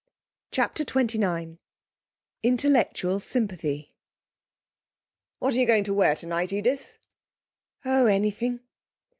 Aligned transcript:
CHAPTER 0.49 0.83
XXIX 0.83 1.59
Intellectual 2.41 3.19
Sympathy 3.19 3.93
'What 5.37 5.53
are 5.53 5.59
you 5.59 5.67
going 5.67 5.83
to 5.83 5.93
wear 5.93 6.15
tonight, 6.15 6.51
Edith?' 6.51 6.97
'Oh; 7.85 8.07
anything!' 8.07 8.61